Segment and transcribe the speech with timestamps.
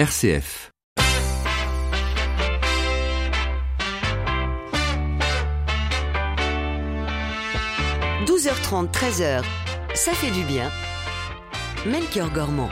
[0.00, 0.72] RCF.
[8.24, 9.44] «12h30, 13h,
[9.92, 10.70] ça fait du bien.
[11.84, 12.70] Melchior Gormand.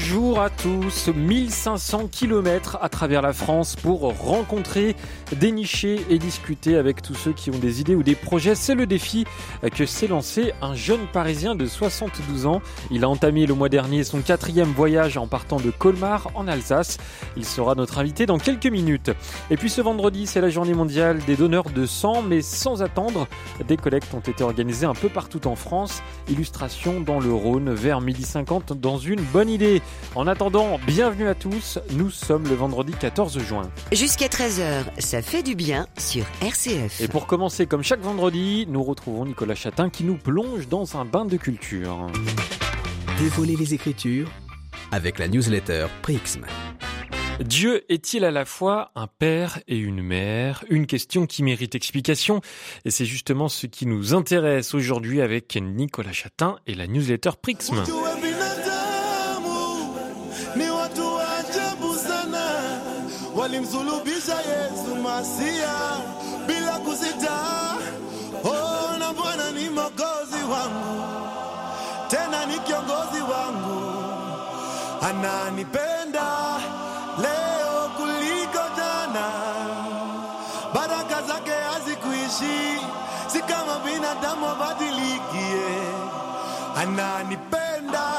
[0.00, 4.94] Bonjour à tous, 1500 km à travers la France pour rencontrer,
[5.32, 8.54] dénicher et discuter avec tous ceux qui ont des idées ou des projets.
[8.54, 9.24] C'est le défi
[9.74, 12.62] que s'est lancé un jeune Parisien de 72 ans.
[12.92, 16.98] Il a entamé le mois dernier son quatrième voyage en partant de Colmar en Alsace.
[17.36, 19.10] Il sera notre invité dans quelques minutes.
[19.50, 23.26] Et puis ce vendredi, c'est la journée mondiale des donneurs de sang, mais sans attendre,
[23.66, 26.04] des collectes ont été organisées un peu partout en France.
[26.30, 29.82] Illustration dans le Rhône vers 12h50 dans une bonne idée.
[30.14, 33.70] En attendant, bienvenue à tous, nous sommes le vendredi 14 juin.
[33.92, 37.00] Jusqu'à 13h, ça fait du bien sur RCF.
[37.00, 41.04] Et pour commencer, comme chaque vendredi, nous retrouvons Nicolas Chatin qui nous plonge dans un
[41.04, 42.06] bain de culture.
[43.18, 44.30] Dévoiler les Écritures
[44.92, 46.46] avec la newsletter Prixm.
[47.40, 50.64] Dieu est-il à la fois un père et une mère?
[50.70, 52.40] Une question qui mérite explication
[52.84, 57.84] et c'est justement ce qui nous intéresse aujourd'hui avec Nicolas Chatin et la newsletter Prixm.
[63.52, 65.72] Walimsulubisha Yesu Masia
[66.46, 67.38] bila kusita.
[68.44, 71.02] Oh, na Bwana ni mwokozi wangu,
[72.08, 73.92] tena ni kiongozi wangu,
[75.08, 76.28] ananipenda
[77.22, 79.26] leo kuliko jana,
[80.74, 82.80] baraka zake hazikuishi,
[83.26, 85.78] si kama binadamu abadilikie,
[86.76, 88.17] ananipenda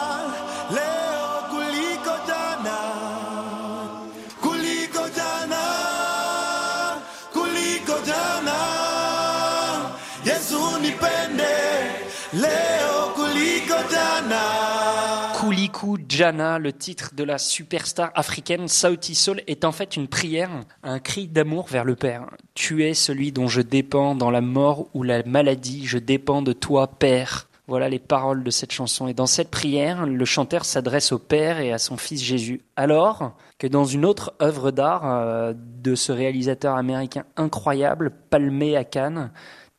[15.70, 20.50] Kuliku Jana, le titre de la superstar africaine Sauti Soul, est en fait une prière,
[20.84, 22.26] un cri d'amour vers le Père.
[22.56, 26.54] Tu es celui dont je dépends dans la mort ou la maladie, je dépends de
[26.54, 27.48] toi, Père.
[27.68, 29.08] Voilà les paroles de cette chanson.
[29.08, 32.62] Et dans cette prière, le chanteur s'adresse au Père et à son Fils Jésus.
[32.76, 38.84] Alors que dans une autre œuvre d'art euh, de ce réalisateur américain incroyable, palmé à
[38.84, 39.32] Cannes,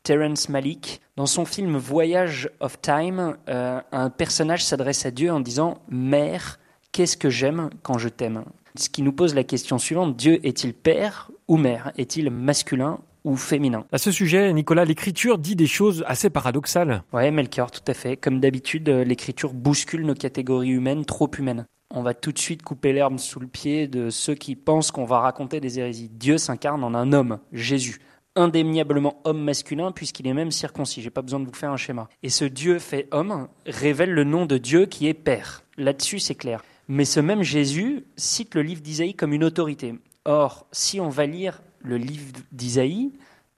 [0.03, 5.39] Terrence Malick, dans son film Voyage of Time, euh, un personnage s'adresse à Dieu en
[5.39, 6.59] disant Mère,
[6.91, 8.43] qu'est-ce que j'aime quand je t'aime?
[8.73, 11.91] Ce qui nous pose la question suivante Dieu est-il père ou mère?
[11.95, 13.85] Est-il masculin ou féminin?
[13.91, 17.03] À ce sujet, Nicolas, l'écriture dit des choses assez paradoxales.
[17.13, 18.17] Ouais, Melchior, tout à fait.
[18.17, 21.67] Comme d'habitude, euh, l'écriture bouscule nos catégories humaines trop humaines.
[21.91, 25.05] On va tout de suite couper l'herbe sous le pied de ceux qui pensent qu'on
[25.05, 26.09] va raconter des hérésies.
[26.11, 27.99] Dieu s'incarne en un homme, Jésus
[28.35, 31.01] indéniablement homme masculin puisqu'il est même circoncis.
[31.01, 32.07] J'ai pas besoin de vous faire un schéma.
[32.23, 35.63] Et ce Dieu fait homme révèle le nom de Dieu qui est Père.
[35.77, 36.63] Là-dessus, c'est clair.
[36.87, 39.95] Mais ce même Jésus cite le livre d'Isaïe comme une autorité.
[40.25, 43.11] Or, si on va lire le livre d'Isaïe,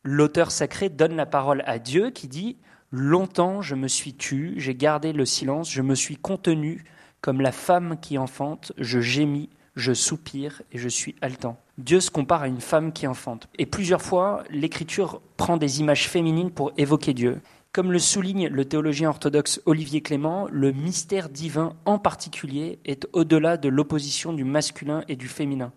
[0.03, 2.57] l'auteur sacré donne la parole à Dieu qui dit
[2.91, 6.83] Longtemps je me suis tu, j'ai gardé le silence, je me suis contenu
[7.21, 11.57] comme la femme qui enfante, je gémis, je soupire et je suis haletant.
[11.79, 13.47] Dieu se compare à une femme qui enfante.
[13.57, 17.41] Et plusieurs fois, l'Écriture prend des images féminines pour évoquer Dieu.
[17.71, 23.57] Comme le souligne le théologien orthodoxe Olivier Clément, le mystère divin en particulier est au-delà
[23.57, 25.73] de l'opposition du masculin et du féminin.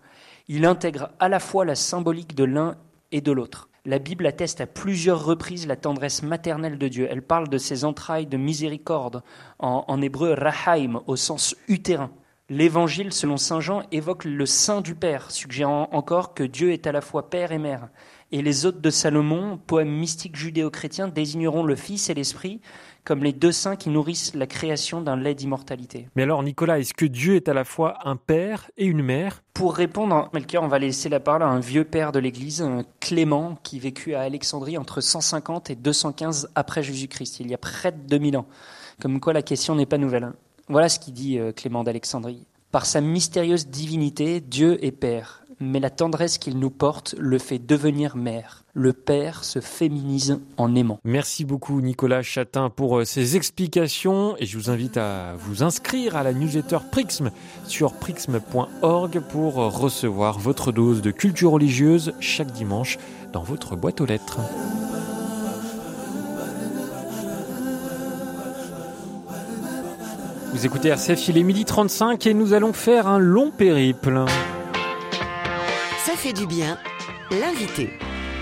[0.47, 2.75] Il intègre à la fois la symbolique de l'un
[3.11, 3.67] et de l'autre.
[3.83, 7.07] La Bible atteste à plusieurs reprises la tendresse maternelle de Dieu.
[7.09, 9.23] Elle parle de ses entrailles de miséricorde,
[9.57, 12.11] en, hébreu rahaim, au sens utérin.
[12.49, 16.93] L'évangile, selon Saint Jean, évoque le sein du Père, suggérant encore que Dieu est à
[16.93, 17.89] la fois Père et Mère.
[18.31, 22.61] Et les Hôtes de Salomon, poème mystique judéo-chrétien, désigneront le Fils et l'Esprit
[23.03, 26.09] comme les deux saints qui nourrissent la création d'un lait d'immortalité.
[26.17, 29.43] Mais alors, Nicolas, est-ce que Dieu est à la fois un père et une mère?
[29.53, 32.65] Pour répondre, Melchior, on va laisser la parole à un vieux père de l'Église,
[32.99, 37.93] Clément, qui vécut à Alexandrie entre 150 et 215 après Jésus-Christ, il y a près
[37.93, 38.47] de 2000 ans.
[39.01, 40.33] Comme quoi, la question n'est pas nouvelle.
[40.69, 42.45] Voilà ce qu'il dit Clément d'Alexandrie.
[42.71, 47.59] Par sa mystérieuse divinité, Dieu est Père, mais la tendresse qu'il nous porte le fait
[47.59, 48.65] devenir mère.
[48.73, 50.99] Le Père se féminise en aimant.
[51.05, 56.23] Merci beaucoup Nicolas Chatin pour ces explications et je vous invite à vous inscrire à
[56.23, 57.31] la newsletter Prixm
[57.65, 62.97] sur prixm.org pour recevoir votre dose de culture religieuse chaque dimanche
[63.31, 64.39] dans votre boîte aux lettres.
[70.53, 74.25] Vous écoutez RCF, il est midi 35 et nous allons faire un long périple.
[76.05, 76.77] Ça fait du bien,
[77.31, 77.89] l'invité.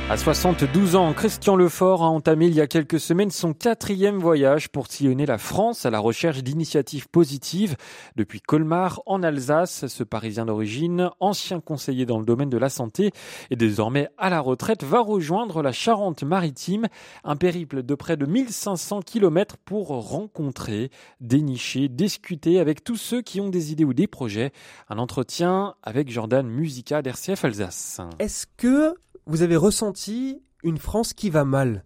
[0.08, 4.70] À 72 ans, Christian Lefort a entamé il y a quelques semaines son quatrième voyage
[4.70, 7.76] pour sillonner la France à la recherche d'initiatives positives.
[8.16, 13.10] Depuis Colmar, en Alsace, ce Parisien d'origine, ancien conseiller dans le domaine de la santé
[13.50, 16.86] et désormais à la retraite, va rejoindre la Charente-Maritime,
[17.24, 23.42] un périple de près de 1500 km pour rencontrer, dénicher, discuter avec tous ceux qui
[23.42, 24.52] ont des idées ou des projets.
[24.88, 28.02] Un entretien avec Jordan Musica d'RCF Alsace.
[28.20, 28.94] Est-ce que
[29.28, 31.84] vous avez ressenti une France qui va mal.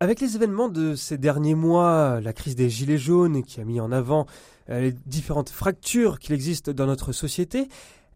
[0.00, 3.80] Avec les événements de ces derniers mois, la crise des Gilets jaunes qui a mis
[3.80, 4.26] en avant
[4.68, 7.68] euh, les différentes fractures qu'il existe dans notre société,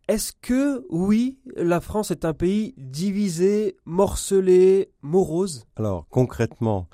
[0.08, 5.66] est-ce que, oui, la France est un pays divisé, morcelé, morose?
[5.76, 6.88] Alors, concrètement,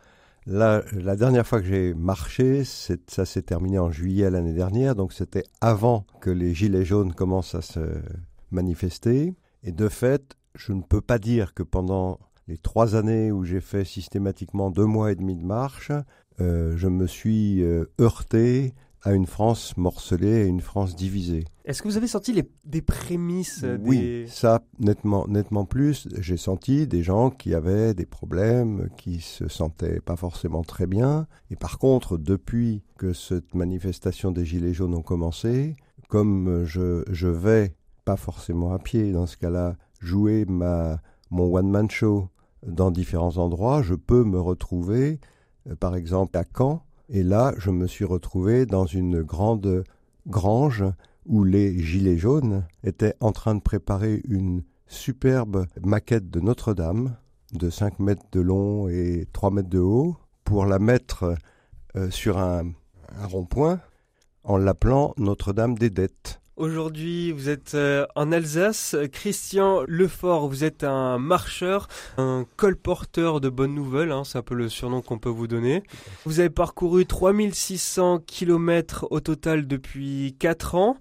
[0.46, 5.12] la, la dernière fois que j'ai marché, ça s'est terminé en juillet l'année dernière, donc
[5.12, 7.80] c'était avant que les Gilets jaunes commencent à se
[8.50, 9.34] manifester.
[9.62, 12.18] Et de fait, je ne peux pas dire que pendant
[12.48, 15.92] les trois années où j'ai fait systématiquement deux mois et demi de marche,
[16.40, 21.44] euh, je me suis euh, heurté à une France morcelée, à une France divisée.
[21.66, 26.08] Est-ce que vous avez senti les, des prémices euh, Oui, ça nettement, nettement plus.
[26.18, 31.26] J'ai senti des gens qui avaient des problèmes, qui se sentaient pas forcément très bien.
[31.50, 35.76] Et par contre, depuis que cette manifestation des Gilets jaunes ont commencé,
[36.08, 37.74] comme je, je vais
[38.04, 40.98] pas forcément à pied dans ce cas-là, jouer mon
[41.30, 42.28] one-man show
[42.66, 45.20] dans différents endroits, je peux me retrouver,
[45.68, 49.84] euh, par exemple, à Caen, et là, je me suis retrouvé dans une grande
[50.26, 50.84] grange
[51.26, 57.16] où les Gilets jaunes étaient en train de préparer une superbe maquette de Notre-Dame
[57.52, 61.36] de 5 mètres de long et 3 mètres de haut pour la mettre
[61.96, 62.72] euh, sur un
[63.22, 63.80] rond-point
[64.42, 66.40] en l'appelant Notre-Dame des Dettes.
[66.56, 68.94] Aujourd'hui, vous êtes euh, en Alsace.
[69.10, 74.54] Christian Lefort, vous êtes un marcheur, un colporteur de bonnes nouvelles, hein, c'est un peu
[74.54, 75.82] le surnom qu'on peut vous donner.
[76.24, 80.96] Vous avez parcouru 3600 km au total depuis 4 ans.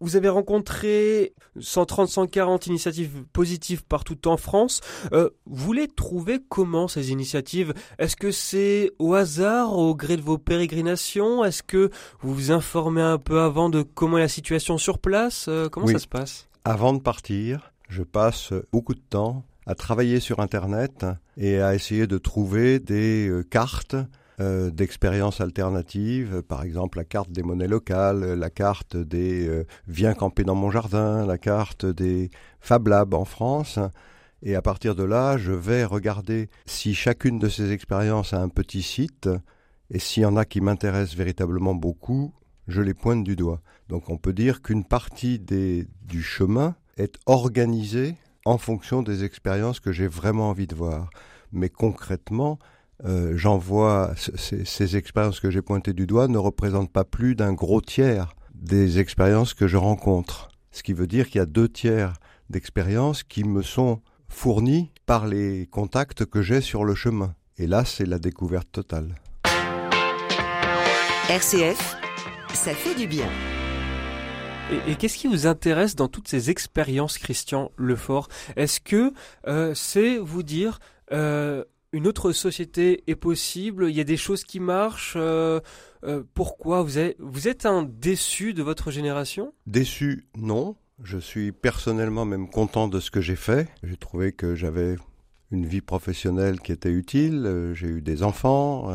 [0.00, 4.80] Vous avez rencontré 130-140 initiatives positives partout en France.
[5.12, 7.74] Euh, vous les trouvez comment ces initiatives?
[8.00, 11.44] Est-ce que c'est au hasard, au gré de vos pérégrinations?
[11.44, 11.90] Est-ce que
[12.22, 15.86] vous vous informez un peu avant de comment est la situation sur place euh, Comment
[15.86, 16.48] ça se passe?
[16.64, 21.06] Avant de partir, je passe beaucoup de temps à travailler sur Internet
[21.36, 23.96] et à essayer de trouver des euh, cartes
[24.38, 30.44] euh, d'expériences alternatives, par exemple la carte des monnaies locales, la carte des Viens camper
[30.44, 33.78] dans mon jardin, la carte des Fab Labs en France.
[34.42, 38.48] Et à partir de là, je vais regarder si chacune de ces expériences a un
[38.48, 39.28] petit site,
[39.90, 42.34] et s'il y en a qui m'intéressent véritablement beaucoup,
[42.68, 43.60] je les pointe du doigt.
[43.88, 49.92] Donc on peut dire qu'une partie du chemin est organisée en fonction des expériences que
[49.92, 51.10] j'ai vraiment envie de voir.
[51.52, 52.58] Mais concrètement,
[53.04, 57.34] euh, j'en vois ces, ces expériences que j'ai pointées du doigt ne représentent pas plus
[57.34, 60.48] d'un gros tiers des expériences que je rencontre.
[60.70, 62.14] Ce qui veut dire qu'il y a deux tiers
[62.50, 67.34] d'expériences qui me sont fournies par les contacts que j'ai sur le chemin.
[67.58, 69.14] Et là, c'est la découverte totale.
[71.28, 71.96] RCF,
[72.54, 73.28] ça fait du bien.
[74.88, 78.28] Et, qu'est-ce qui vous intéresse dans toutes ces expériences, Christian Lefort?
[78.56, 79.12] Est-ce que
[79.46, 80.80] euh, c'est vous dire
[81.12, 85.60] euh, une autre société est possible, il y a des choses qui marchent euh,
[86.34, 86.82] Pourquoi?
[86.82, 89.54] Vous êtes, vous êtes un déçu de votre génération?
[89.66, 90.74] Déçu, non.
[91.00, 93.68] Je suis personnellement même content de ce que j'ai fait.
[93.84, 94.96] J'ai trouvé que j'avais
[95.52, 97.72] une vie professionnelle qui était utile.
[97.74, 98.90] J'ai eu des enfants,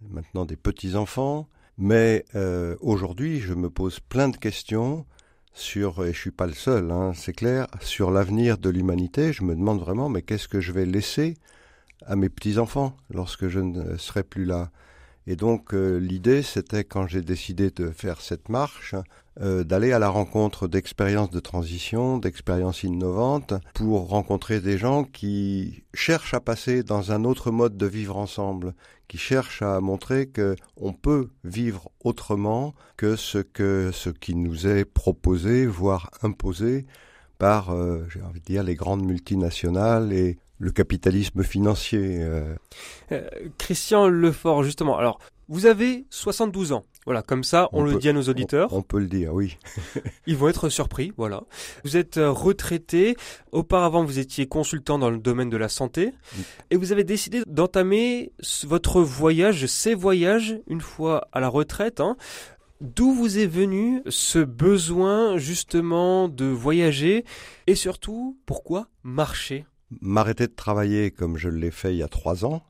[0.00, 1.46] maintenant des petits-enfants.
[1.82, 5.06] Mais euh, aujourd'hui, je me pose plein de questions
[5.54, 9.32] sur, et je suis pas le seul, hein, c'est clair, sur l'avenir de l'humanité.
[9.32, 11.38] Je me demande vraiment, mais qu'est-ce que je vais laisser
[12.04, 14.70] à mes petits-enfants lorsque je ne serai plus là?
[15.26, 18.94] Et donc euh, l'idée, c'était quand j'ai décidé de faire cette marche,
[19.40, 25.84] euh, d'aller à la rencontre d'expériences de transition, d'expériences innovantes, pour rencontrer des gens qui
[25.94, 28.74] cherchent à passer dans un autre mode de vivre ensemble,
[29.08, 34.66] qui cherchent à montrer que on peut vivre autrement que ce que ce qui nous
[34.66, 36.86] est proposé, voire imposé
[37.38, 42.18] par, euh, j'ai envie de dire, les grandes multinationales et le capitalisme financier.
[42.22, 42.54] euh.
[43.10, 44.96] Euh, Christian Lefort, justement.
[44.98, 46.84] Alors, vous avez 72 ans.
[47.06, 48.72] Voilà, comme ça, on, On le peut- dit à nos auditeurs.
[48.72, 49.56] On, on peut le dire, oui.
[50.26, 51.42] Ils vont être surpris, voilà.
[51.82, 53.16] Vous êtes euh, retraité.
[53.50, 56.12] Auparavant, vous étiez consultant dans le domaine de la santé.
[56.70, 58.32] Et vous avez décidé d'entamer
[58.64, 62.00] votre voyage, ces voyages, une fois à la retraite.
[62.00, 62.16] hein.
[62.82, 67.24] D'où vous est venu ce besoin, justement, de voyager?
[67.66, 69.64] Et surtout, pourquoi marcher?
[70.00, 72.62] M'arrêter de travailler comme je l'ai fait il y a trois ans,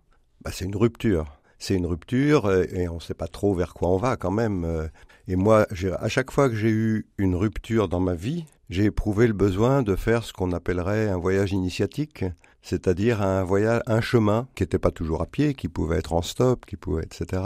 [0.43, 1.41] bah, c'est une rupture.
[1.59, 4.31] C'est une rupture euh, et on ne sait pas trop vers quoi on va quand
[4.31, 4.65] même.
[4.65, 4.89] euh.
[5.29, 5.67] Et moi,
[6.01, 9.83] à chaque fois que j'ai eu une rupture dans ma vie, j'ai éprouvé le besoin
[9.83, 12.25] de faire ce qu'on appellerait un voyage initiatique,
[12.63, 16.23] c'est-à-dire un voyage, un chemin qui n'était pas toujours à pied, qui pouvait être en
[16.23, 17.43] stop, qui pouvait, etc.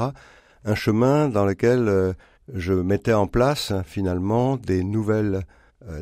[0.64, 2.12] Un chemin dans lequel euh,
[2.52, 5.42] je mettais en place finalement des nouvelles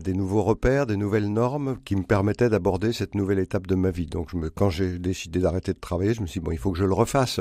[0.00, 3.90] des nouveaux repères, des nouvelles normes qui me permettaient d'aborder cette nouvelle étape de ma
[3.90, 4.06] vie.
[4.06, 6.58] Donc, je me, quand j'ai décidé d'arrêter de travailler, je me suis dit, bon, il
[6.58, 7.40] faut que je le refasse.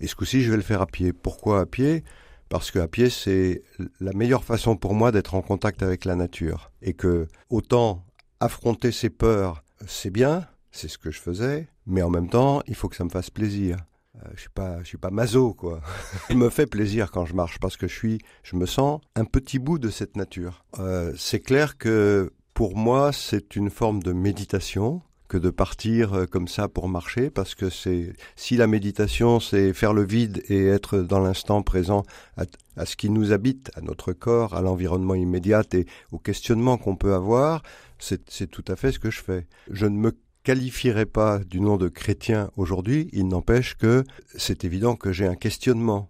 [0.00, 1.12] Et ce coup-ci, je vais le faire à pied.
[1.12, 2.04] Pourquoi à pied?
[2.48, 3.62] Parce qu'à pied, c'est
[4.00, 6.70] la meilleure façon pour moi d'être en contact avec la nature.
[6.82, 8.04] Et que, autant
[8.40, 12.74] affronter ses peurs, c'est bien, c'est ce que je faisais, mais en même temps, il
[12.74, 13.76] faut que ça me fasse plaisir.
[14.16, 15.80] Euh, je suis pas, je suis pas maso, quoi.
[16.30, 19.24] Il me fait plaisir quand je marche parce que je suis, je me sens un
[19.24, 20.64] petit bout de cette nature.
[20.78, 26.26] Euh, c'est clair que pour moi, c'est une forme de méditation que de partir euh,
[26.26, 30.66] comme ça pour marcher parce que c'est si la méditation c'est faire le vide et
[30.66, 32.02] être dans l'instant présent
[32.36, 36.78] à, à ce qui nous habite, à notre corps, à l'environnement immédiat et au questionnement
[36.78, 37.62] qu'on peut avoir,
[38.00, 39.46] c'est tout à fait ce que je fais.
[39.70, 40.12] Je ne me
[40.50, 44.02] qualifierai pas du nom de chrétien aujourd'hui, il n'empêche que
[44.36, 46.08] c'est évident que j'ai un questionnement.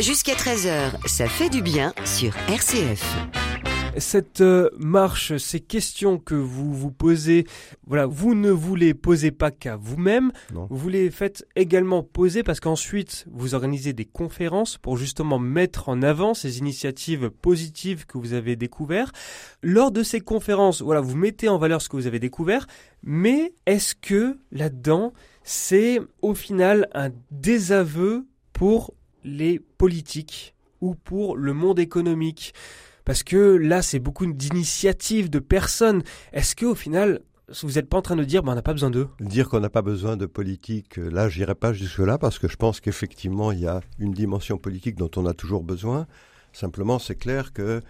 [0.00, 3.45] Jusqu'à 13h, ça fait du bien sur RCF.
[3.98, 7.46] Cette euh, marche, ces questions que vous vous posez,
[7.86, 12.60] voilà, vous ne vous les posez pas qu'à vous-même, vous les faites également poser parce
[12.60, 18.34] qu'ensuite vous organisez des conférences pour justement mettre en avant ces initiatives positives que vous
[18.34, 19.14] avez découvertes.
[19.62, 22.66] Lors de ces conférences, voilà, vous mettez en valeur ce que vous avez découvert,
[23.02, 28.92] mais est-ce que là-dedans, c'est au final un désaveu pour
[29.24, 32.52] les politiques ou pour le monde économique?
[33.06, 36.02] Parce que là, c'est beaucoup d'initiatives de personnes.
[36.32, 37.20] Est-ce que au final,
[37.62, 39.08] vous n'êtes pas en train de dire, ben, n'a pas besoin d'eux?
[39.20, 42.56] Dire qu'on n'a pas besoin de politique, euh, là, j'irai pas jusque-là parce que je
[42.56, 46.06] pense qu'effectivement, il y a une dimension politique dont on a toujours besoin.
[46.52, 47.80] Simplement, c'est clair que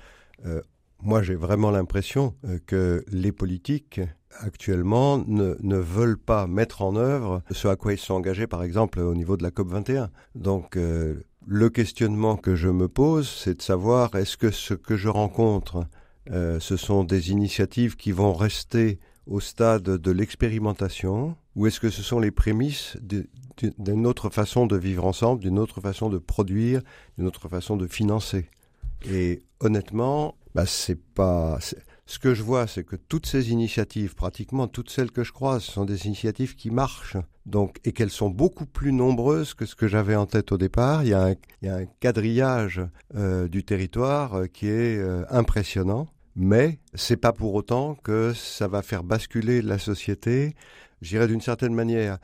[0.44, 0.60] euh,
[1.02, 4.02] moi, j'ai vraiment l'impression euh, que les politiques
[4.38, 9.00] actuellement ne, veulent pas mettre en œuvre ce à quoi ils sont engagés, par exemple,
[9.00, 10.10] au niveau de la COP 21.
[10.34, 10.78] Donc,
[11.46, 15.86] le questionnement que je me pose, c'est de savoir est-ce que ce que je rencontre,
[16.32, 21.90] euh, ce sont des initiatives qui vont rester au stade de l'expérimentation ou est-ce que
[21.90, 22.96] ce sont les prémices
[23.78, 26.82] d'une autre façon de vivre ensemble, d'une autre façon de produire,
[27.16, 28.50] d'une autre façon de financer?
[29.10, 31.58] Et honnêtement, bah, c'est pas.
[32.08, 35.64] Ce que je vois, c'est que toutes ces initiatives, pratiquement toutes celles que je croise,
[35.64, 37.16] sont des initiatives qui marchent.
[37.84, 41.02] Et qu'elles sont beaucoup plus nombreuses que ce que j'avais en tête au départ.
[41.04, 41.34] Il y a
[41.64, 42.80] un, quadrillage
[43.14, 46.08] euh, du territoire euh, qui est euh, impressionnant.
[46.36, 50.54] Mais c'est pas pour autant que ça va faire basculer la société.
[51.02, 52.18] J'irais d'une certaine manière,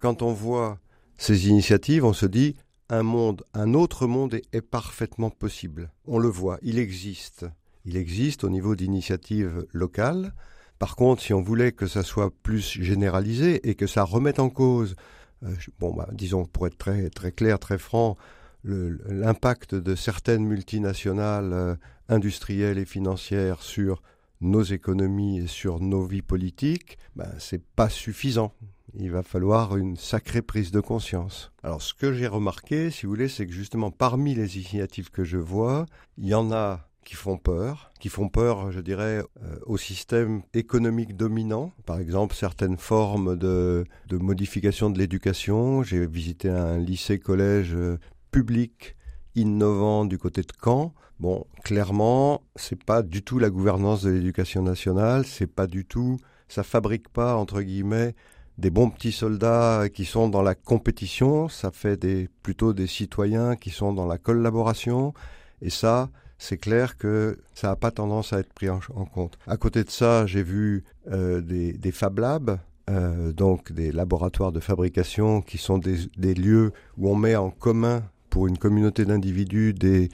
[0.00, 0.78] quand on voit
[1.16, 2.54] ces initiatives, on se dit
[2.88, 5.90] un monde, un autre monde est parfaitement possible.
[6.06, 7.46] On le voit, il existe.
[7.88, 10.34] Il existe au niveau d'initiatives locales.
[10.78, 14.50] Par contre, si on voulait que ça soit plus généralisé et que ça remette en
[14.50, 14.94] cause,
[15.42, 18.18] euh, bon, bah, disons pour être très très clair, très franc,
[18.62, 21.76] l'impact de certaines multinationales euh,
[22.10, 24.02] industrielles et financières sur
[24.42, 28.52] nos économies et sur nos vies politiques, ben, c'est pas suffisant.
[28.92, 31.52] Il va falloir une sacrée prise de conscience.
[31.62, 35.24] Alors, ce que j'ai remarqué, si vous voulez, c'est que justement, parmi les initiatives que
[35.24, 35.86] je vois,
[36.18, 40.42] il y en a qui font peur, qui font peur, je dirais, euh, au système
[40.52, 41.72] économique dominant.
[41.86, 45.82] Par exemple, certaines formes de, de modification de l'éducation.
[45.82, 47.98] J'ai visité un lycée-collège euh,
[48.30, 48.94] public
[49.36, 50.92] innovant du côté de Caen.
[51.18, 56.18] Bon, clairement, c'est pas du tout la gouvernance de l'éducation nationale, c'est pas du tout,
[56.46, 58.14] ça fabrique pas entre guillemets
[58.58, 63.56] des bons petits soldats qui sont dans la compétition, ça fait des plutôt des citoyens
[63.56, 65.14] qui sont dans la collaboration
[65.62, 69.38] et ça c'est clair que ça n'a pas tendance à être pris en, compte.
[69.46, 74.52] À côté de ça, j'ai vu euh, des, des Fab Labs, euh, donc des laboratoires
[74.52, 79.74] de fabrication qui sont des, lieux où on met en commun pour une communauté d'individus
[79.74, 80.08] des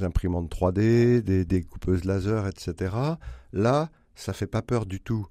[0.00, 2.94] imprimantes 3D, des découpeuses laser, etc.
[3.52, 5.26] Là, ça fait pas peur du tout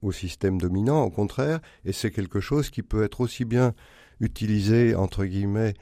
[0.00, 3.72] au système dominant, au contraire, et c'est quelque chose qui peut être aussi bien
[4.20, 5.74] utilisé, entre guillemets,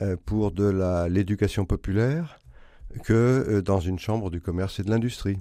[0.00, 2.38] euh, pour de l'éducation populaire
[3.02, 5.38] que euh, dans une chambre du commerce et de l'industrie.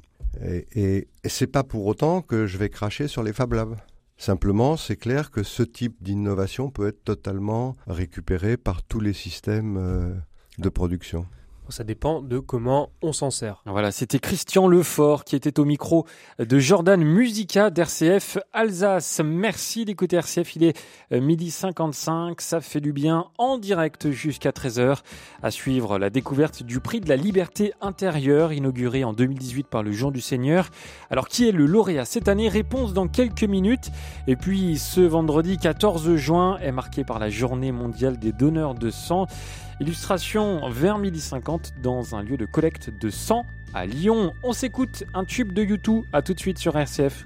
[0.76, 3.76] Et, c'est pas pour autant que je vais cracher sur les Fab Labs.
[4.18, 9.78] Simplement, c'est clair que ce type d'innovation peut être totalement récupéré par tous les systèmes
[9.78, 10.14] euh,
[10.58, 11.26] de production.
[11.70, 13.62] Ça dépend de comment on s'en sert.
[13.66, 16.06] Voilà, c'était Christian Lefort qui était au micro
[16.40, 19.22] de Jordan Musica d'RCF Alsace.
[19.24, 20.80] Merci d'écouter RCF, il est
[21.12, 25.00] euh, midi 55, ça fait du bien en direct jusqu'à 13h.
[25.44, 29.92] À suivre la découverte du prix de la liberté intérieure inauguré en 2018 par le
[29.92, 30.70] Jean du Seigneur.
[31.10, 32.48] Alors qui est le lauréat cette année?
[32.50, 33.92] Réponse dans quelques minutes.
[34.28, 38.90] Et puis ce vendredi 14 juin est marqué par la journée mondiale des donneurs de
[38.90, 39.28] sang.
[39.80, 44.34] Illustration vers midi 50 dans un lieu de collecte de sang à Lyon.
[44.42, 46.04] On s'écoute un tube de YouTube.
[46.12, 47.26] À tout de suite sur RCF.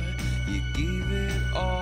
[0.51, 1.80] You gave it all,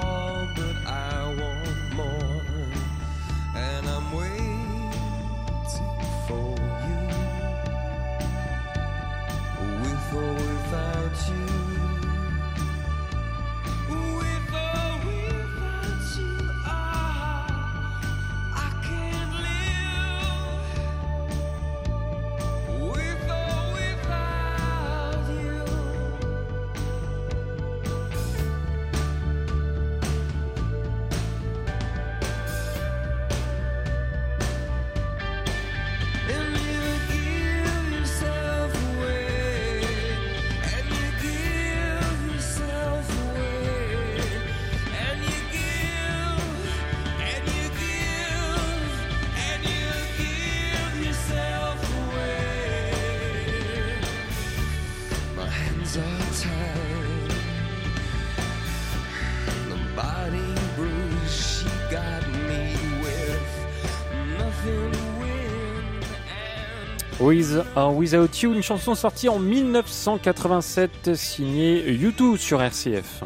[67.29, 73.23] With or Without You, une chanson sortie en 1987 signée YouTube sur RCF.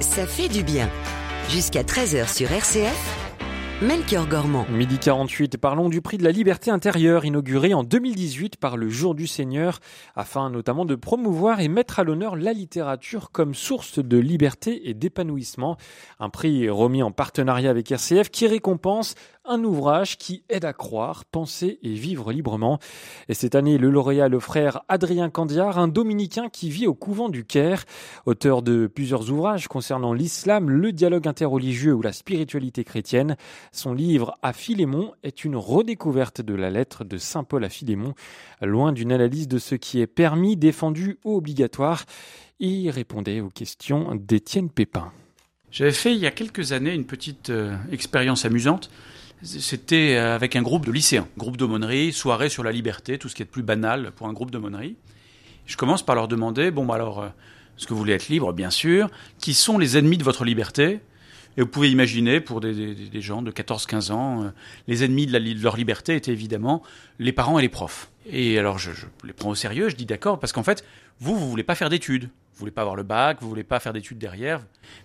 [0.00, 0.88] Ça fait du bien.
[1.50, 3.22] Jusqu'à 13h sur RCF,
[3.82, 4.64] Melchior Gormand.
[4.70, 9.16] Midi 48, parlons du prix de la liberté intérieure inauguré en 2018 par le Jour
[9.16, 9.80] du Seigneur
[10.14, 14.94] afin notamment de promouvoir et mettre à l'honneur la littérature comme source de liberté et
[14.94, 15.78] d'épanouissement.
[16.20, 21.24] Un prix remis en partenariat avec RCF qui récompense un ouvrage qui aide à croire,
[21.24, 22.78] penser et vivre librement.
[23.28, 27.28] Et cette année, le lauréat, le frère Adrien Candiar, un dominicain qui vit au couvent
[27.28, 27.84] du Caire,
[28.26, 33.36] auteur de plusieurs ouvrages concernant l'islam, le dialogue interreligieux ou la spiritualité chrétienne.
[33.72, 38.14] Son livre À Philémon est une redécouverte de la lettre de Saint Paul à Philémon,
[38.60, 42.04] loin d'une analyse de ce qui est permis, défendu ou obligatoire.
[42.60, 45.10] Il répondait aux questions d'Étienne Pépin.
[45.72, 48.90] J'avais fait il y a quelques années une petite euh, expérience amusante.
[49.42, 53.34] C'était euh, avec un groupe de lycéens, groupe d'aumônerie, soirée sur la liberté, tout ce
[53.34, 54.96] qui est de plus banal pour un groupe d'aumônerie.
[55.66, 57.28] Je commence par leur demander, bon bah alors, euh,
[57.76, 58.52] est-ce que vous voulez être libre?
[58.52, 59.10] Bien sûr.
[59.38, 61.00] Qui sont les ennemis de votre liberté?
[61.56, 64.50] Et vous pouvez imaginer, pour des, gens de 14-15 ans, euh,
[64.86, 66.82] les ennemis de, leur liberté étaient évidemment
[67.18, 68.10] les parents et les profs.
[68.30, 70.84] Et alors je, je les prends au sérieux, je dis d'accord, parce qu'en fait,
[71.18, 72.24] vous, vous voulez pas faire d'études.
[72.24, 74.60] Vous voulez pas avoir le bac, vous voulez pas faire d'études derrière.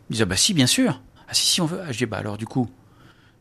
[0.09, 1.01] Ils disent, ah bah si, bien sûr.
[1.27, 1.79] Ah si, si, on veut.
[1.81, 2.69] Ah, je dis, bah alors du coup,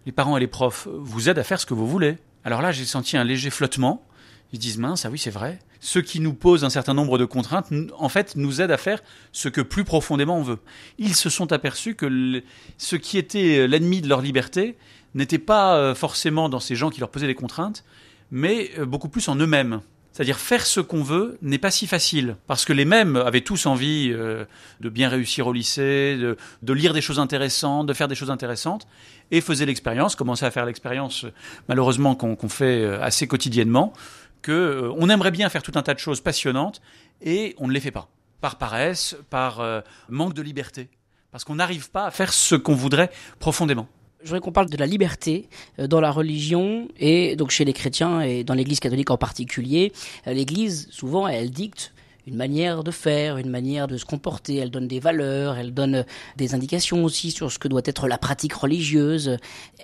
[0.06, 2.16] les parents et les profs vous aident à faire ce que vous voulez.
[2.44, 4.06] Alors là, j'ai senti un léger flottement.
[4.52, 5.58] Ils disent, mince, ah oui, c'est vrai.
[5.80, 9.02] Ceux qui nous posent un certain nombre de contraintes, en fait, nous aident à faire
[9.32, 10.58] ce que plus profondément on veut.
[10.98, 12.42] Ils se sont aperçus que
[12.78, 14.78] ce qui était l'ennemi de leur liberté
[15.14, 17.84] n'était pas euh, forcément dans ces gens qui leur posaient des contraintes,
[18.30, 19.80] mais euh, beaucoup plus en eux-mêmes.
[20.16, 23.66] C'est-à-dire faire ce qu'on veut n'est pas si facile, parce que les mêmes avaient tous
[23.66, 24.46] envie euh,
[24.80, 28.88] de bien réussir au lycée, de, lire des choses intéressantes, de faire des choses intéressantes,
[29.30, 31.26] et faisaient l'expérience, commençaient à faire l'expérience,
[31.68, 33.92] malheureusement qu'on qu'on fait euh, assez quotidiennement,
[34.40, 36.80] que euh, on aimerait bien faire tout un tas de choses passionnantes,
[37.20, 38.08] et on ne les fait pas,
[38.40, 40.88] par paresse, par euh, manque de liberté,
[41.30, 43.86] parce qu'on n'arrive pas à faire ce qu'on voudrait profondément.
[44.22, 45.48] Je voudrais qu'on parle de la liberté
[45.78, 49.92] euh, dans la religion et donc chez les chrétiens et dans l'Église catholique en particulier.
[50.26, 51.92] Euh, L'Église, souvent, elle dicte
[52.26, 54.56] une manière de faire, une manière de se comporter.
[54.56, 56.04] Elle donne des valeurs, elle donne
[56.36, 59.36] des indications aussi sur ce que doit être la pratique religieuse.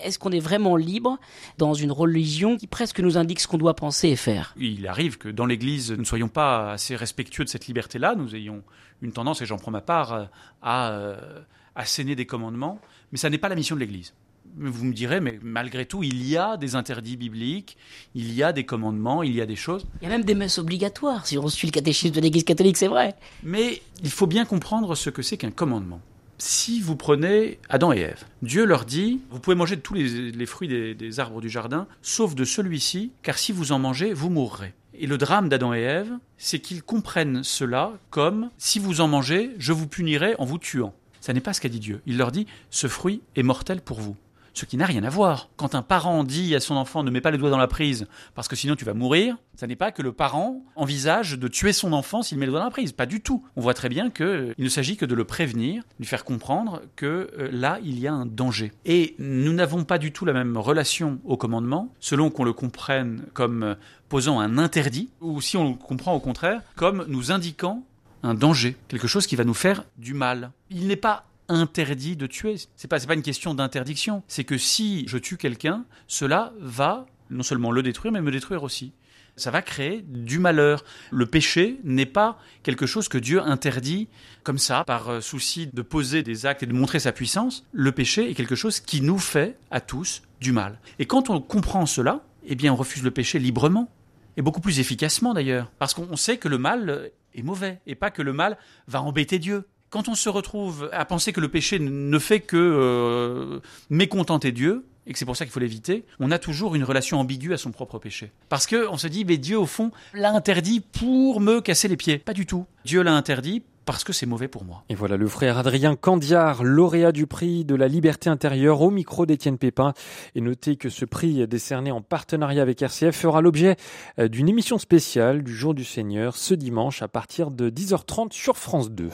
[0.03, 1.19] Est-ce qu'on est vraiment libre
[1.59, 4.55] dans une religion qui presque nous indique ce qu'on doit penser et faire?
[4.59, 8.17] Il arrive que dans l'Église, nous ne soyons pas assez respectueux de cette liberté-là.
[8.17, 8.65] Nous ayons
[9.03, 10.29] une tendance, et j'en prends ma part,
[10.63, 11.41] à euh,
[11.77, 12.81] asséner des commandements.
[13.13, 14.15] Mais ça n'est pas la mission de l'Église.
[14.57, 17.77] Vous me direz, mais malgré tout, il y a des interdits bibliques,
[18.15, 19.87] il y a des commandements, il y a des choses.
[20.01, 22.77] Il y a même des messes obligatoires si on suit le catéchisme de l'Église catholique,
[22.77, 23.15] c'est vrai.
[23.43, 26.01] Mais il faut bien comprendre ce que c'est qu'un commandement.
[26.39, 30.33] Si vous prenez Adam et Ève, Dieu leur dit, vous pouvez manger de tous les,
[30.33, 34.13] les fruits des, des arbres du jardin, sauf de celui-ci, car si vous en mangez,
[34.13, 34.75] vous mourrez.
[34.99, 39.51] Et le drame d'Adam et Ève, c'est qu'ils comprennent cela comme, si vous en mangez,
[39.59, 40.95] je vous punirai en vous tuant.
[41.21, 42.03] Ça n'est pas ce qu'a dit Dieu.
[42.07, 44.17] Il leur dit, ce fruit est mortel pour vous.
[44.55, 45.49] Ce qui n'a rien à voir.
[45.57, 48.07] Quand un parent dit à son enfant ne mets pas les doigts dans la prise
[48.35, 51.73] parce que sinon tu vas mourir, ça n'est pas que le parent envisage de tuer
[51.73, 52.93] son enfant s'il met les doigts dans la prise.
[52.93, 53.45] Pas du tout.
[53.57, 57.31] On voit très bien qu'il ne s'agit que de le prévenir, lui faire comprendre que
[57.39, 58.73] euh, là il y a un danger.
[58.85, 63.23] Et nous n'avons pas du tout la même relation au commandement, selon qu'on le comprenne
[63.33, 63.75] comme euh,
[64.09, 67.83] posant un interdit, ou si on le comprend au contraire, comme nous indiquant
[68.23, 70.53] un danger, quelque chose qui va nous faire du mal.
[70.71, 72.57] Il n'est pas interdit de tuer.
[72.77, 74.23] C'est pas, pas une question d'interdiction.
[74.29, 78.63] C'est que si je tue quelqu'un, cela va non seulement le détruire, mais me détruire
[78.63, 78.93] aussi.
[79.37, 80.85] Ça va créer du malheur.
[81.11, 84.09] Le péché n'est pas quelque chose que Dieu interdit
[84.43, 87.65] comme ça, par euh, souci de poser des actes et de montrer sa puissance.
[87.73, 90.79] Le péché est quelque chose qui nous fait à tous du mal.
[90.99, 93.91] Et quand on comprend cela, eh bien on refuse le péché librement.
[94.37, 95.71] Et beaucoup plus efficacement d'ailleurs.
[95.79, 97.81] Parce qu'on sait que le mal est mauvais.
[97.87, 101.41] Et pas que le mal va embêter Dieu quand on se retrouve à penser que
[101.41, 105.61] le péché ne fait que euh, mécontenter Dieu, et que c'est pour ça qu'il faut
[105.61, 108.33] l'éviter, on a toujours une relation ambiguë à son propre péché.
[108.49, 111.97] Parce que on se dit, mais Dieu, au fond, l'a interdit pour me casser les
[111.97, 112.19] pieds.
[112.19, 112.65] Pas du tout.
[112.85, 114.85] Dieu l'a interdit parce que c'est mauvais pour moi.
[114.89, 119.27] Et voilà le frère Adrien Candiard, lauréat du prix de la liberté intérieure au micro
[119.27, 119.93] d'Étienne Pépin.
[120.37, 123.77] Et notez que ce prix décerné en partenariat avec RCF fera l'objet
[124.19, 128.57] euh, d'une émission spéciale du Jour du Seigneur ce dimanche à partir de 10h30 sur
[128.57, 129.11] France 2.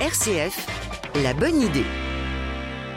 [0.00, 0.66] RCF,
[1.22, 1.84] la bonne idée.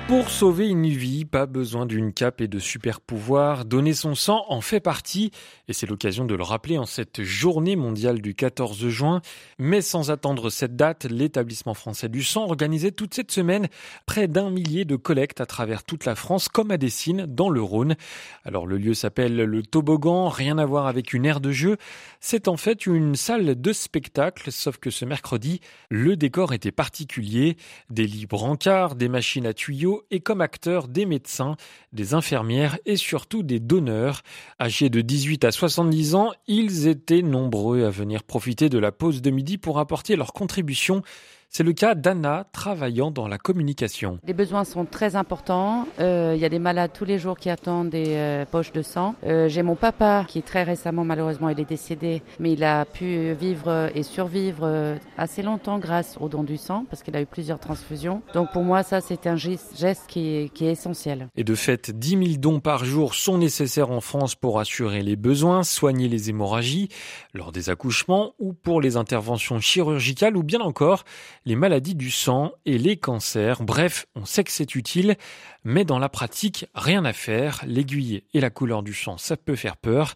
[0.08, 3.66] Pour sauver une vie, pas besoin d'une cape et de super pouvoirs.
[3.66, 5.32] Donner son sang en fait partie.
[5.68, 9.22] Et c'est l'occasion de le rappeler en cette journée mondiale du 14 juin.
[9.60, 13.68] Mais sans attendre cette date, l'établissement français du sang organisait toute cette semaine
[14.06, 17.62] près d'un millier de collectes à travers toute la France, comme à Dessines, dans le
[17.62, 17.98] Rhône.
[18.46, 21.76] Alors le lieu s'appelle le Toboggan, rien à voir avec une aire de jeu.
[22.22, 27.58] C'est en fait une salle de spectacle, sauf que ce mercredi, le décor était particulier.
[27.90, 31.56] Des lits brancards, des machines à tuyaux, et comme acteurs des médecins,
[31.94, 34.22] des infirmières et surtout des donneurs.
[34.60, 39.22] Âgés de 18 à 70 ans, ils étaient nombreux à venir profiter de la pause
[39.22, 41.02] de midi pour apporter leur contribution.
[41.50, 44.20] C'est le cas d'Anna travaillant dans la communication.
[44.28, 45.88] Les besoins sont très importants.
[46.00, 48.82] Euh, Il y a des malades tous les jours qui attendent des euh, poches de
[48.82, 49.16] sang.
[49.24, 53.34] Euh, J'ai mon papa qui très récemment, malheureusement, il est décédé, mais il a pu
[53.34, 57.60] vivre et survivre assez longtemps grâce au don du sang parce qu'il a eu plusieurs
[57.60, 58.22] transfusions.
[58.34, 61.30] Donc pour moi, ça, c'est un geste geste qui est, qui est essentiel.
[61.38, 65.16] Et de fait, 10 000 dons par jour sont nécessaires en France pour assurer les
[65.16, 66.90] besoins, soigner les hémorragies
[67.34, 71.04] lors des accouchements ou pour les interventions chirurgicales ou bien encore
[71.48, 73.64] les maladies du sang et les cancers.
[73.64, 75.16] Bref, on sait que c'est utile,
[75.64, 77.64] mais dans la pratique, rien à faire.
[77.66, 80.16] L'aiguille et la couleur du sang, ça peut faire peur.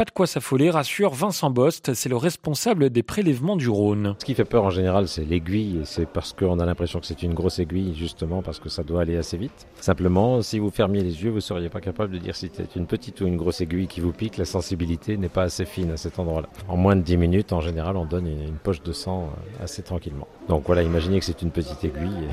[0.00, 4.14] Pas de quoi s'affoler, rassure Vincent Bost, c'est le responsable des prélèvements du Rhône.
[4.18, 7.06] Ce qui fait peur en général, c'est l'aiguille, et c'est parce qu'on a l'impression que
[7.06, 9.66] c'est une grosse aiguille, justement parce que ça doit aller assez vite.
[9.78, 12.86] Simplement, si vous fermiez les yeux, vous seriez pas capable de dire si c'est une
[12.86, 14.38] petite ou une grosse aiguille qui vous pique.
[14.38, 16.48] La sensibilité n'est pas assez fine à cet endroit-là.
[16.66, 19.82] En moins de 10 minutes, en général, on donne une, poche de sang euh, assez
[19.82, 20.28] tranquillement.
[20.48, 22.26] Donc voilà, imaginez que c'est une petite aiguille.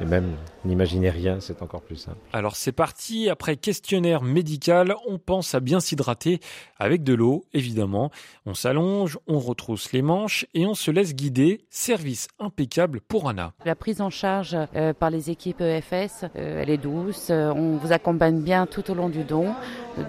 [0.00, 0.30] Et même,
[0.64, 2.18] n'imaginez rien, c'est encore plus simple.
[2.32, 6.40] Alors c'est parti, après questionnaire médical, on pense à bien s'hydrater
[6.78, 8.10] avec de l'eau, évidemment.
[8.46, 11.60] On s'allonge, on retrousse les manches et on se laisse guider.
[11.70, 13.52] Service impeccable pour Anna.
[13.64, 17.28] La prise en charge euh, par les équipes EFS, euh, elle est douce.
[17.30, 19.54] Euh, on vous accompagne bien tout au long du don.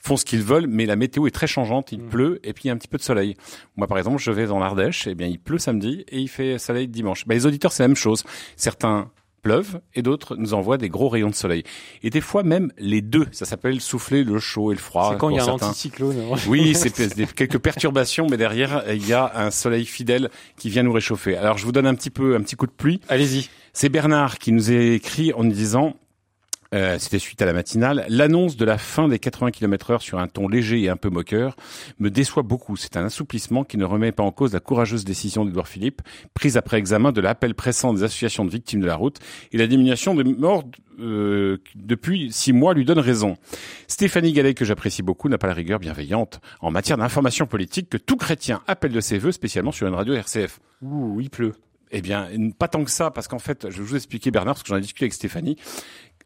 [0.00, 1.92] font ce qu'ils veulent, mais la météo est très changeante.
[1.92, 2.08] Il Mm.
[2.08, 3.36] pleut et puis il y a un petit peu de soleil.
[3.76, 5.06] Moi, par exemple, je vais dans l'Ardèche.
[5.06, 7.26] Eh bien, il pleut samedi et il fait soleil dimanche.
[7.26, 8.24] Ben, les auditeurs, c'est la même chose.
[8.56, 9.10] Certains
[9.42, 11.64] pleuvent et d'autres nous envoient des gros rayons de soleil.
[12.02, 13.26] Et des fois même les deux.
[13.32, 15.10] Ça s'appelle souffler le chaud et le froid.
[15.12, 15.66] C'est quand il y a un certains.
[15.66, 16.16] anticyclone.
[16.46, 16.92] Oui, c'est
[17.34, 21.36] quelques perturbations, mais derrière, il y a un soleil fidèle qui vient nous réchauffer.
[21.36, 23.00] Alors, je vous donne un petit peu, un petit coup de pluie.
[23.08, 23.50] Allez-y.
[23.72, 25.96] C'est Bernard qui nous a écrit en nous disant,
[26.74, 30.18] euh, c'était suite à la matinale, l'annonce de la fin des 80 km heure sur
[30.18, 31.56] un ton léger et un peu moqueur
[31.98, 32.76] me déçoit beaucoup.
[32.76, 36.02] C'est un assouplissement qui ne remet pas en cause la courageuse décision d'Edouard Philippe,
[36.34, 39.18] prise après examen de l'appel pressant des associations de victimes de la route
[39.52, 40.64] et la diminution des morts
[41.00, 43.36] euh, depuis six mois lui donne raison.
[43.88, 47.96] Stéphanie Gallet, que j'apprécie beaucoup, n'a pas la rigueur bienveillante en matière d'information politique que
[47.98, 50.60] tout chrétien appelle de ses voeux, spécialement sur une radio RCF.
[50.82, 51.54] Ouh, il pleut.
[51.94, 54.62] Eh bien, pas tant que ça, parce qu'en fait, je vais vous expliquer Bernard, parce
[54.62, 55.56] que j'en ai discuté avec Stéphanie,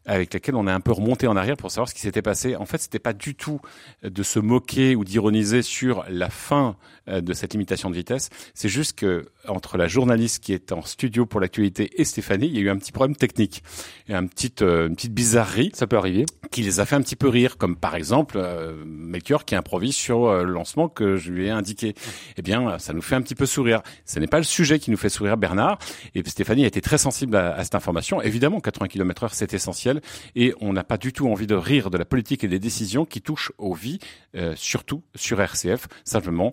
[0.06, 2.56] avec laquelle on a un peu remonté en arrière pour savoir ce qui s'était passé.
[2.56, 3.60] En fait, c'était pas du tout
[4.02, 6.76] de se moquer ou d'ironiser sur la fin
[7.08, 8.30] de cette limitation de vitesse.
[8.54, 12.54] C'est juste que entre la journaliste qui est en studio pour l'actualité et Stéphanie, il
[12.54, 13.62] y a eu un petit problème technique,
[14.08, 15.70] et un petit, euh, une petite bizarrerie.
[15.74, 16.26] Ça peut arriver.
[16.50, 19.94] Qui les a fait un petit peu rire, comme par exemple euh, Melchior qui improvise
[19.94, 21.94] sur euh, le lancement que je lui ai indiqué.
[22.36, 23.82] Eh bien, ça nous fait un petit peu sourire.
[24.04, 25.78] Ce n'est pas le sujet qui nous fait sourire, Bernard.
[26.14, 28.20] Et Stéphanie a été très sensible à, à cette information.
[28.22, 30.00] Évidemment, 80 km heure, c'est essentiel.
[30.34, 33.04] Et on n'a pas du tout envie de rire de la politique et des décisions
[33.04, 33.98] qui touchent aux vies,
[34.34, 35.88] euh, surtout sur RCF.
[36.04, 36.52] Simplement,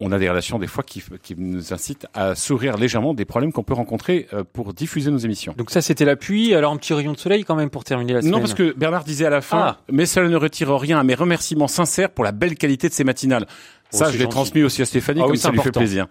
[0.00, 3.52] on a des relations des fois qui, qui nous incitent à sourire légèrement des problèmes
[3.52, 5.54] qu'on peut rencontrer euh, pour diffuser nos émissions.
[5.56, 6.54] Donc ça, c'était la pluie.
[6.54, 8.32] Alors un petit rayon de soleil quand même pour terminer la semaine.
[8.32, 9.76] Non, parce que Bernard disait à la fin, Ah.
[9.90, 13.04] mais cela ne retire rien à mes remerciements sincères pour la belle qualité de ces
[13.04, 13.46] matinales.
[13.94, 15.80] Ça, je l'ai transmis aussi à Stéphanie, Ah comme oui, ça c'est lui fait important.
[15.80, 16.06] plaisir.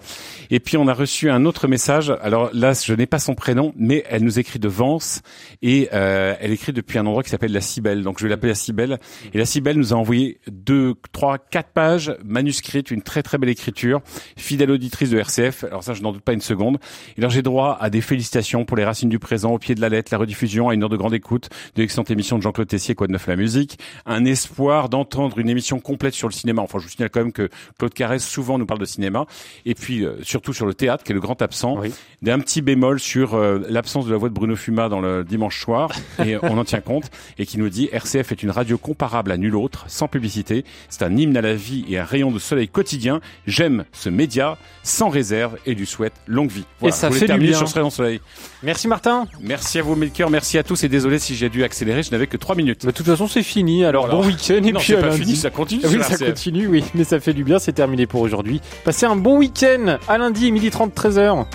[0.50, 2.14] Et puis, on a reçu un autre message.
[2.22, 5.22] Alors là, je n'ai pas son prénom, mais elle nous écrit de Vence
[5.62, 8.04] et euh, elle écrit depuis un endroit qui s'appelle la Cibelle.
[8.04, 9.00] Donc, je vais l'appeler la Cibelle.
[9.34, 13.50] Et la Cibelle nous a envoyé deux, trois, quatre pages manuscrites, une très très belle
[13.50, 14.02] écriture,
[14.38, 15.64] fidèle auditrice de RCF.
[15.66, 16.78] Alors ça, je n'en doute pas une seconde.
[17.18, 19.82] Et alors, j'ai droit à des félicitations pour les racines du présent, au pied de
[19.82, 22.68] la lettre, la rediffusion à une heure de grande écoute de l'excellente émission de Jean-Claude
[22.68, 26.62] Tessier, Quoi de neuf la musique, un espoir d'entendre une émission complète sur le cinéma.
[26.62, 29.26] Enfin, je vous signale quand même que Claude Carès souvent nous parle de cinéma,
[29.66, 31.78] et puis euh, surtout sur le théâtre, qui est le grand absent.
[32.22, 35.62] D'un petit bémol sur euh, l'absence de la voix de Bruno Fuma dans le dimanche
[35.62, 35.92] soir,
[36.26, 39.38] et on en tient compte, et qui nous dit RCF est une radio comparable à
[39.38, 40.64] nulle autre, sans publicité.
[40.90, 43.20] C'est un hymne à la vie et un rayon de soleil quotidien.
[43.48, 46.64] J'aime ce média, sans réserve, et lui souhaite longue vie.
[46.80, 47.58] Voilà, Et ça je fait du bien.
[47.58, 48.22] sur ce rayon de soleil.
[48.62, 49.28] Merci Martin.
[49.42, 50.30] Merci à vous, Melchior.
[50.30, 52.86] Merci à tous, et désolé si j'ai dû accélérer, je n'avais que trois minutes.
[52.86, 53.84] De toute façon, c'est fini.
[53.86, 54.22] Alors Voilà.
[54.22, 55.22] bon week-end et Non, puis à pas lundi.
[55.22, 56.28] fini, ça continue Ah Oui, ça RCF.
[56.30, 57.60] continue, oui, mais ça fait du bien.
[57.64, 58.60] C'est terminé pour aujourd'hui.
[58.84, 59.98] Passez un bon week-end.
[60.10, 61.46] À lundi, midi 30, 13h.